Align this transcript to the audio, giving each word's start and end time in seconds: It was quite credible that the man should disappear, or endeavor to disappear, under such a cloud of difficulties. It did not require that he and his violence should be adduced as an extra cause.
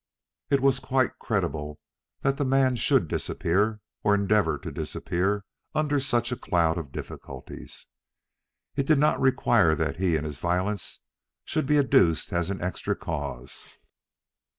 It 0.49 0.61
was 0.61 0.79
quite 0.79 1.19
credible 1.19 1.79
that 2.21 2.37
the 2.37 2.43
man 2.43 2.75
should 2.75 3.07
disappear, 3.07 3.81
or 4.03 4.15
endeavor 4.15 4.57
to 4.57 4.71
disappear, 4.71 5.45
under 5.75 5.99
such 5.99 6.31
a 6.31 6.35
cloud 6.35 6.79
of 6.79 6.91
difficulties. 6.91 7.85
It 8.75 8.87
did 8.87 8.97
not 8.97 9.21
require 9.21 9.75
that 9.75 9.97
he 9.97 10.15
and 10.15 10.25
his 10.25 10.39
violence 10.39 11.03
should 11.45 11.67
be 11.67 11.77
adduced 11.77 12.33
as 12.33 12.49
an 12.49 12.63
extra 12.63 12.95
cause. 12.95 13.67